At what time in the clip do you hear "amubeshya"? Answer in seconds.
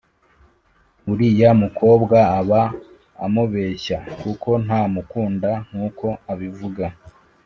3.25-3.97